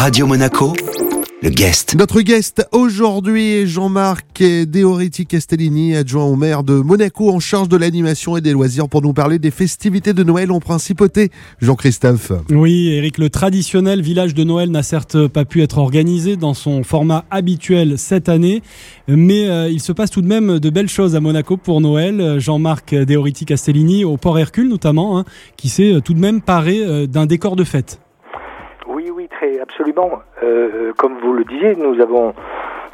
[0.00, 0.72] Radio Monaco,
[1.42, 1.94] le guest.
[1.94, 7.76] Notre guest aujourd'hui est Jean-Marc Deoriti Castellini, adjoint au maire de Monaco en charge de
[7.76, 11.28] l'animation et des loisirs pour nous parler des festivités de Noël en principauté.
[11.60, 12.32] Jean-Christophe.
[12.48, 16.82] Oui, Eric, le traditionnel village de Noël n'a certes pas pu être organisé dans son
[16.82, 18.62] format habituel cette année,
[19.06, 22.38] mais euh, il se passe tout de même de belles choses à Monaco pour Noël.
[22.38, 25.26] Jean-Marc Deoriti Castellini, au port Hercule notamment, hein,
[25.58, 28.00] qui s'est tout de même paré euh, d'un décor de fête
[29.60, 30.22] absolument.
[30.42, 32.34] Euh, comme vous le disiez, nous avons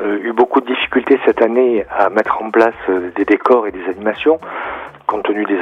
[0.00, 3.72] euh, eu beaucoup de difficultés cette année à mettre en place euh, des décors et
[3.72, 4.40] des animations,
[5.06, 5.58] compte tenu des,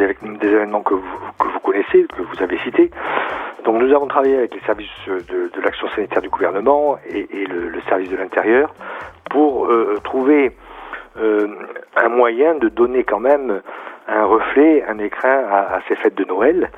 [0.47, 2.91] événements que vous, connaissez, que vous avez cités.
[3.65, 8.10] Donc nous avons travaillé avec les services de, l'action sanitaire du gouvernement et, le, service
[8.10, 8.73] de l'intérieur
[9.30, 9.69] pour
[10.05, 10.52] trouver
[11.16, 13.60] un moyen de donner quand même
[14.07, 16.71] un reflet, un écrin à, ces fêtes de Noël.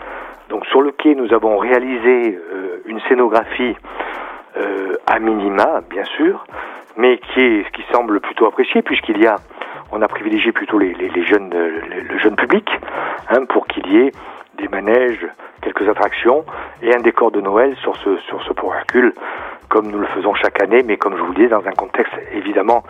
[0.49, 2.39] Donc sur le quai, nous avons réalisé
[2.87, 4.00] une scénographie euh,
[5.07, 6.45] à minima, bien sûr,
[6.97, 9.37] mais qui est qui semble plutôt apprécié puisqu'il y a,
[9.93, 12.69] on a privilégié plutôt les, les, jeunes, le jeune public,
[13.29, 14.13] hein, pour qu'il y ait
[14.59, 15.27] des manèges,
[15.63, 16.45] quelques attractions
[16.83, 19.15] et un décor de Noël sur ce sur ce port Hercule,
[19.69, 22.13] comme nous le faisons chaque année, mais comme je vous le disais, dans un contexte
[22.35, 22.83] évidemment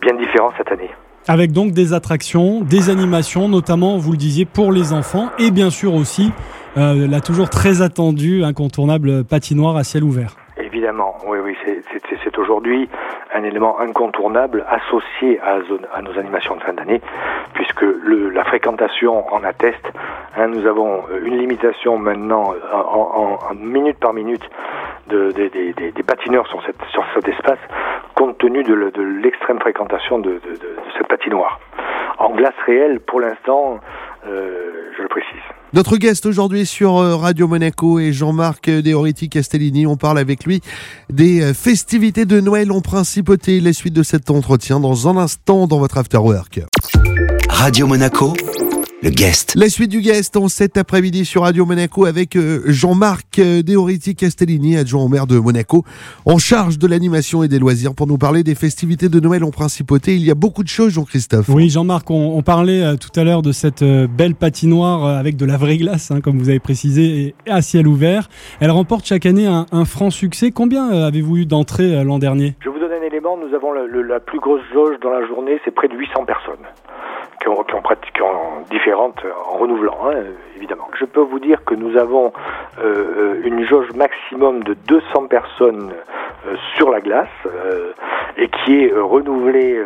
[0.00, 0.90] bien différent cette année.
[1.26, 5.68] Avec donc des attractions, des animations, notamment, vous le disiez, pour les enfants, et bien
[5.68, 6.32] sûr aussi
[6.76, 10.36] euh, la toujours très attendue, incontournable patinoire à ciel ouvert.
[10.70, 11.56] Évidemment, oui, oui,
[12.22, 12.90] c'est aujourd'hui
[13.32, 15.60] un élément incontournable associé à,
[16.02, 17.00] nos animations de fin d'année,
[17.54, 17.86] puisque
[18.34, 19.90] la fréquentation en atteste.
[20.36, 24.42] Hein, nous avons une limitation maintenant euh, en, minute par minute
[25.06, 27.60] de, de, de, des patineurs sur, cet espace,
[28.14, 28.74] compte tenu de
[29.22, 30.38] l'extrême fréquentation de,
[30.98, 31.60] cette patinoire.
[32.18, 33.78] En glace réelle, pour l'instant,
[34.26, 34.77] euh,
[35.08, 35.42] le précise.
[35.74, 39.86] Notre guest aujourd'hui sur euh, Radio Monaco est Jean-Marc Deoriti Castellini.
[39.86, 40.60] On parle avec lui
[41.10, 43.60] des euh, festivités de Noël en principauté.
[43.60, 46.60] Les suites de cet entretien dans un instant dans votre After Work.
[47.50, 48.32] Radio Monaco
[49.00, 49.54] le guest.
[49.54, 54.16] La suite du guest en cet après-midi sur Radio Monaco avec euh, Jean-Marc euh, Deoriti
[54.16, 55.84] Castellini, adjoint au maire de Monaco,
[56.26, 59.52] en charge de l'animation et des loisirs pour nous parler des festivités de Noël en
[59.52, 60.16] principauté.
[60.16, 61.48] Il y a beaucoup de choses, Jean-Christophe.
[61.48, 65.56] Oui, Jean-Marc, on, parlait euh, tout à l'heure de cette belle patinoire avec de la
[65.56, 68.28] vraie glace, hein, comme vous avez précisé, et à ciel ouvert.
[68.58, 70.50] Elle remporte chaque année un, franc succès.
[70.50, 72.54] Combien avez-vous eu d'entrées l'an dernier?
[72.60, 73.36] Je vous donne un élément.
[73.36, 76.66] Nous avons la plus grosse jauge dans la journée, c'est près de 800 personnes
[78.14, 80.24] qui ont, différentes en renouvelant, hein,
[80.56, 80.88] évidemment.
[80.98, 82.32] Je peux vous dire que nous avons
[82.82, 85.92] euh, une jauge maximum de 200 personnes
[86.46, 87.92] euh, sur la glace euh,
[88.36, 89.80] et qui est renouvelée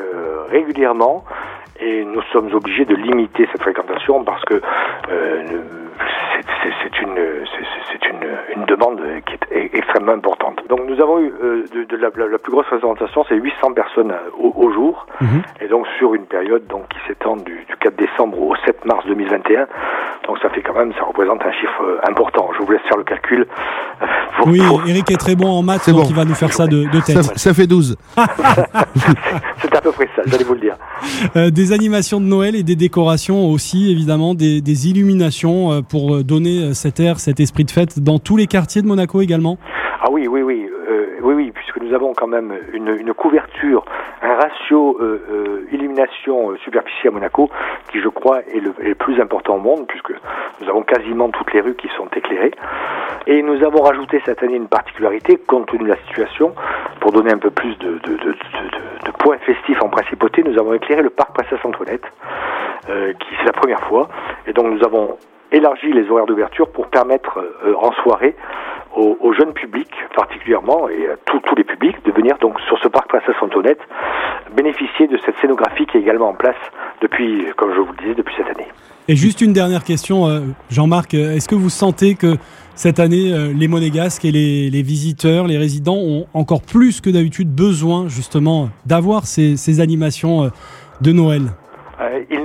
[0.50, 1.24] régulièrement
[1.80, 4.60] et nous sommes obligés de limiter cette fréquentation parce que
[6.82, 7.16] c'est une,
[8.02, 10.62] c'est une, une, demande qui est extrêmement importante.
[10.68, 15.06] Donc nous avons eu euh, de, la, plus grosse représentation, c'est 800 personnes au, jour,
[15.20, 15.42] mhm.
[15.60, 19.04] et donc sur une période donc qui s'étend du, du, 4 décembre au 7 mars
[19.06, 19.66] 2021.
[20.32, 22.48] Donc ça fait quand même, ça représente un chiffre euh, important.
[22.59, 23.47] Je vous laisse faire le calcul.
[24.00, 24.06] Euh,
[24.47, 27.22] oui, Eric est très bon en maths, donc il va nous faire ça de, tête.
[27.37, 27.98] Ça, fait 12.
[29.59, 31.50] c'est à peu près ça, j'allais vous le dire.
[31.50, 36.98] des animations de Noël et des décorations aussi, évidemment, des, des illuminations pour donner cet
[36.98, 39.59] air, cet esprit de fête dans tous les quartiers de Monaco également
[40.00, 40.66] Ah oui, oui, oui.
[41.22, 43.84] Oui, oui, puisque nous avons quand même une, couverture,
[44.22, 47.49] un ratio euh, euh, illumination euh, superficie à Monaco
[47.93, 50.12] qui, je crois, est le, plus important au monde, puisque
[50.60, 52.50] nous avons quasiment toutes les rues qui sont éclairées.
[53.28, 56.56] Et nous avons rajouté cette année une particularité, compte tenu de la situation,
[56.99, 58.00] pour donner un peu plus de,
[59.21, 62.04] points festifs en principauté, nous avons éclairé le parc Princesse Antoinette,
[62.87, 64.09] qui c'est la première fois.
[64.49, 65.16] Et donc nous avons
[65.52, 68.34] élargi les horaires d'ouverture pour permettre euh, en soirée
[68.94, 73.08] aux, jeunes publics particulièrement et à tous les publics de venir donc sur ce parc
[73.08, 73.80] Princesse Antoinette
[74.54, 76.56] bénéficier de cette scénographie qui est également en place
[77.00, 78.68] depuis, comme je vous le disais, depuis cette année.
[79.08, 82.36] Et juste une dernière question, euh, Jean-Marc, est-ce que vous sentez que
[82.74, 87.09] cette année, euh, les monégasques et les, les, visiteurs, les résidents ont encore plus que
[87.09, 90.50] d'habitude besoin justement d'avoir ces, ces animations
[91.00, 91.42] de Noël?
[92.30, 92.41] Il,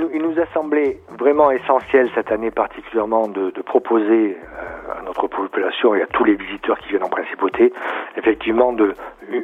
[0.57, 6.07] semblé vraiment essentiel cette année particulièrement de, de proposer euh, à notre population et à
[6.07, 7.71] tous les visiteurs qui viennent en principauté,
[8.15, 8.95] effectivement, de,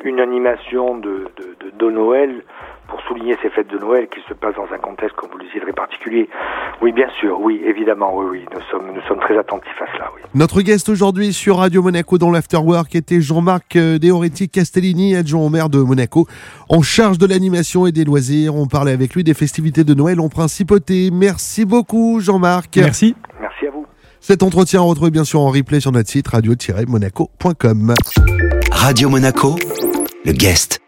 [0.06, 2.44] une animation de, de, de Noël
[2.88, 5.46] pour souligner ces fêtes de Noël qui se passent dans un contexte, comme vous le
[5.46, 6.30] disiez, très particulier.
[6.82, 10.12] Oui, bien sûr, oui, évidemment, oui, oui, nous sommes, nous sommes très attentifs à cela,
[10.16, 10.22] oui.
[10.34, 15.50] Notre guest aujourd'hui sur Radio Monaco dans l'Afterwork était Jean-Marc euh, Deoretti Castellini, adjoint au
[15.50, 16.28] maire de Monaco,
[16.70, 18.56] en charge de l'animation et des loisirs.
[18.56, 21.10] On parlait avec lui des festivités de Noël en principauté.
[21.12, 22.78] Merci beaucoup, Jean-Marc.
[22.78, 23.16] Merci.
[23.40, 23.86] Merci à vous.
[24.20, 27.94] Cet entretien, on retrouve bien sûr en replay sur notre site radio-monaco.com.
[28.72, 29.56] Radio Monaco,
[30.26, 30.83] le guest.